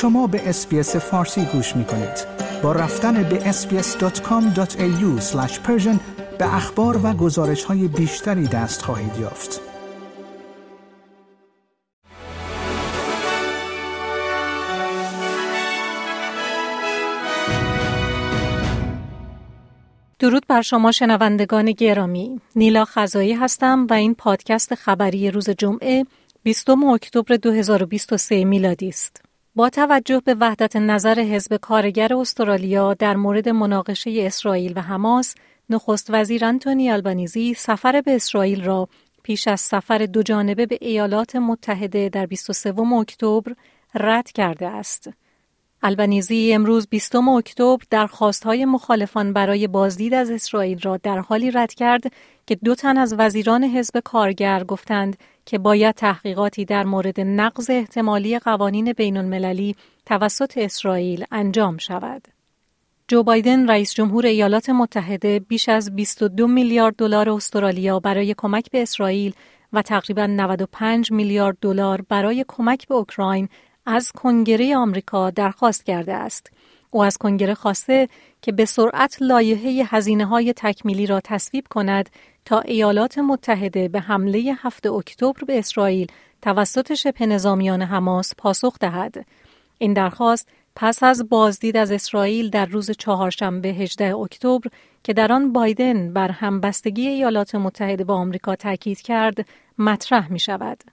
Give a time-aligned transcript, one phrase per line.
[0.00, 2.26] شما به اسپیس فارسی گوش می کنید.
[2.62, 5.34] با رفتن به sbs.com.au
[6.38, 9.60] به اخبار و گزارش های بیشتری دست خواهید یافت.
[20.18, 26.04] درود بر شما شنوندگان گرامی نیلا خزایی هستم و این پادکست خبری روز جمعه
[26.42, 29.29] 20 اکتبر 2023 میلادی است
[29.60, 35.34] با توجه به وحدت نظر حزب کارگر استرالیا در مورد مناقشه اسرائیل و حماس
[35.70, 38.88] نخست وزیر انتونی آلبانیزی سفر به اسرائیل را
[39.22, 43.54] پیش از سفر دو جانبه به ایالات متحده در 23 اکتبر
[43.94, 45.10] رد کرده است.
[45.82, 52.02] البنیزی امروز 20 اکتبر درخواستهای مخالفان برای بازدید از اسرائیل را در حالی رد کرد
[52.46, 55.16] که دو تن از وزیران حزب کارگر گفتند
[55.46, 62.28] که باید تحقیقاتی در مورد نقض احتمالی قوانین بین المللی توسط اسرائیل انجام شود.
[63.08, 68.82] جو بایدن رئیس جمهور ایالات متحده بیش از 22 میلیارد دلار استرالیا برای کمک به
[68.82, 69.34] اسرائیل
[69.72, 73.48] و تقریبا 95 میلیارد دلار برای کمک به اوکراین
[73.86, 76.50] از کنگره آمریکا درخواست کرده است.
[76.90, 78.08] او از کنگره خواسته
[78.42, 82.10] که به سرعت لایحه هزینه های تکمیلی را تصویب کند
[82.44, 86.06] تا ایالات متحده به حمله هفته اکتبر به اسرائیل
[86.42, 89.26] توسط شبه نظامیان حماس پاسخ دهد.
[89.78, 94.68] این درخواست پس از بازدید از اسرائیل در روز چهارشنبه 18 اکتبر
[95.04, 99.46] که در آن بایدن بر همبستگی ایالات متحده با آمریکا تاکید کرد
[99.78, 100.84] مطرح می شود.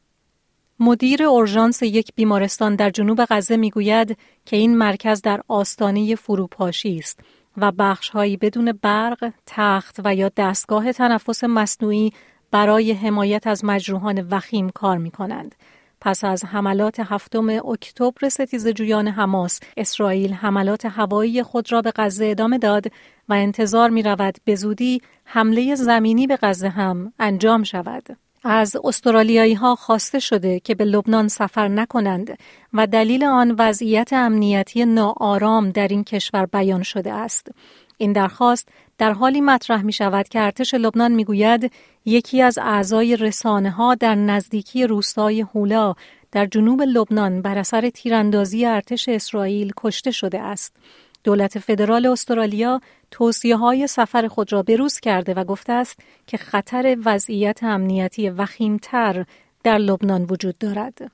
[0.79, 7.19] مدیر اورژانس یک بیمارستان در جنوب غزه می‌گوید که این مرکز در آستانه فروپاشی است
[7.57, 12.13] و بخشهایی بدون برق، تخت و یا دستگاه تنفس مصنوعی
[12.51, 15.55] برای حمایت از مجروحان وخیم کار می کنند.
[16.01, 22.57] پس از حملات هفتم اکتبر ستیزجویان حماس، اسرائیل حملات هوایی خود را به غزه ادامه
[22.57, 22.85] داد
[23.29, 28.17] و انتظار می رود به زودی حمله زمینی به غزه هم انجام شود.
[28.47, 32.37] از استرالیایی ها خواسته شده که به لبنان سفر نکنند
[32.73, 37.51] و دلیل آن وضعیت امنیتی ناآرام در این کشور بیان شده است.
[37.97, 41.71] این درخواست در حالی مطرح می شود که ارتش لبنان می گوید
[42.05, 45.95] یکی از اعضای رسانه ها در نزدیکی روستای هولا
[46.31, 50.75] در جنوب لبنان بر اثر تیراندازی ارتش اسرائیل کشته شده است.
[51.23, 56.97] دولت فدرال استرالیا توصیه های سفر خود را بروز کرده و گفته است که خطر
[57.05, 59.25] وضعیت امنیتی وخیمتر
[59.63, 61.11] در لبنان وجود دارد.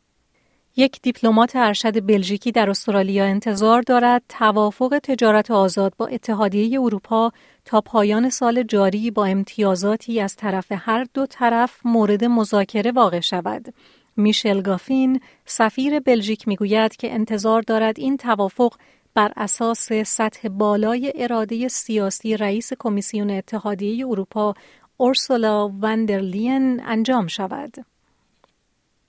[0.75, 7.31] یک دیپلمات ارشد بلژیکی در استرالیا انتظار دارد توافق تجارت آزاد با اتحادیه اروپا
[7.65, 13.73] تا پایان سال جاری با امتیازاتی از طرف هر دو طرف مورد مذاکره واقع شود.
[14.17, 18.73] میشل گافین سفیر بلژیک می‌گوید که انتظار دارد این توافق
[19.15, 24.53] بر اساس سطح بالای اراده سیاسی رئیس کمیسیون اتحادیه اروپا
[24.97, 27.85] اورسولا وندرلین انجام شود.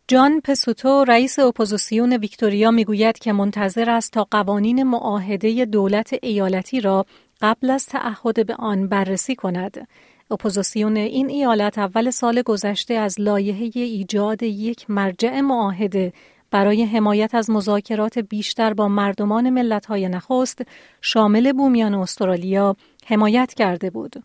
[0.09, 7.06] جان پسوتو رئیس اپوزیسیون ویکتوریا می‌گوید که منتظر است تا قوانین معاهده دولت ایالتی را
[7.41, 9.88] قبل از تعهد به آن بررسی کند.
[10.31, 16.12] اپوزیسیون این ایالت اول سال گذشته از لایحه ایجاد یک مرجع معاهده
[16.54, 20.62] برای حمایت از مذاکرات بیشتر با مردمان ملت‌های نخست
[21.00, 22.76] شامل بومیان استرالیا
[23.06, 24.22] حمایت کرده بود.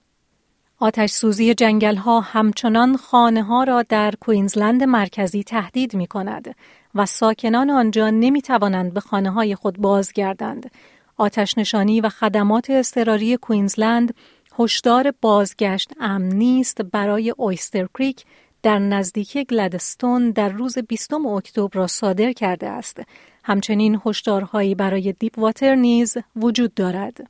[0.79, 6.55] آتش سوزی جنگل ها همچنان خانه ها را در کوینزلند مرکزی تهدید می کند
[6.95, 10.71] و ساکنان آنجا نمی توانند به خانه های خود بازگردند.
[11.17, 14.13] آتش نشانی و خدمات اضطراری کوینزلند
[14.59, 18.25] هشدار بازگشت امن نیست برای اویستر کریک
[18.63, 23.01] در نزدیکی گلدستون در روز 20 اکتبر را صادر کرده است.
[23.43, 27.29] همچنین هشدارهایی برای دیپ واتر نیز وجود دارد.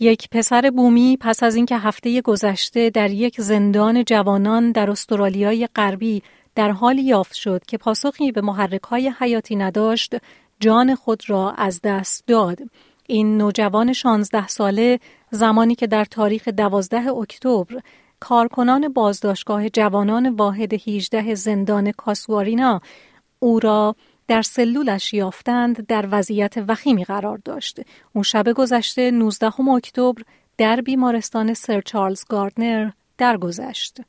[0.00, 6.22] یک پسر بومی پس از اینکه هفته گذشته در یک زندان جوانان در استرالیای غربی
[6.54, 10.16] در حالی یافت شد که پاسخی به محرک های حیاتی نداشت،
[10.60, 12.58] جان خود را از دست داد.
[13.06, 15.00] این نوجوان 16 ساله
[15.30, 17.80] زمانی که در تاریخ 12 اکتبر
[18.24, 22.80] کارکنان بازداشتگاه جوانان واحد 18 زندان کاسوارینا
[23.38, 23.96] او را
[24.28, 27.80] در سلولش یافتند در وضعیت وخیمی قرار داشت.
[28.12, 30.22] او شب گذشته 19 اکتبر
[30.58, 34.00] در بیمارستان سر چارلز گاردنر درگذشت.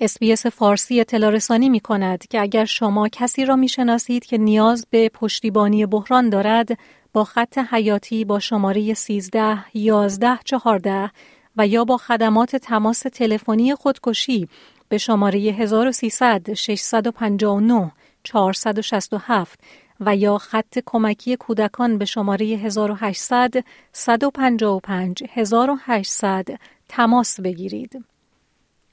[0.00, 4.86] SBS فارسی اطلاع رسانی می کند که اگر شما کسی را می شناسید که نیاز
[4.90, 6.78] به پشتیبانی بحران دارد
[7.12, 11.10] با خط حیاتی با شماره 13 11 14
[11.56, 14.48] و یا با خدمات تماس تلفنی خودکشی
[14.88, 17.92] به شماره 1300 659
[18.24, 19.60] 467
[20.00, 23.54] و یا خط کمکی کودکان به شماره 1800
[23.92, 26.48] 155 1800
[26.88, 28.04] تماس بگیرید.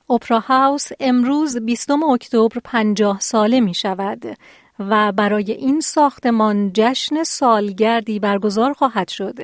[0.09, 4.37] اپرا هاوس امروز 20 اکتبر 50 ساله می شود
[4.79, 9.35] و برای این ساختمان جشن سالگردی برگزار خواهد شد.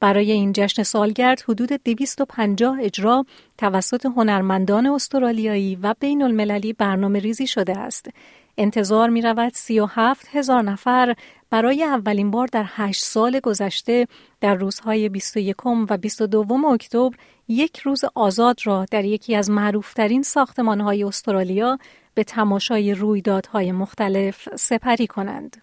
[0.00, 3.26] برای این جشن سالگرد حدود 250 اجرا
[3.58, 8.08] توسط هنرمندان استرالیایی و بین المللی برنامه ریزی شده است.
[8.58, 11.14] انتظار می رود 37 هزار نفر
[11.50, 14.06] برای اولین بار در هشت سال گذشته
[14.40, 17.16] در روزهای 21 و 22 اکتبر
[17.48, 21.78] یک روز آزاد را در یکی از معروفترین ساختمانهای استرالیا
[22.14, 25.56] به تماشای رویدادهای مختلف سپری کنند.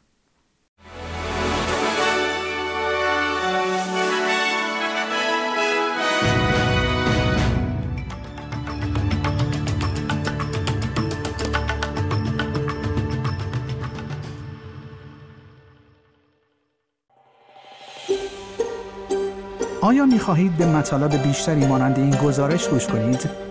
[19.82, 23.51] آیا می خواهید به مطالب بیشتری مانند این گزارش گوش کنید؟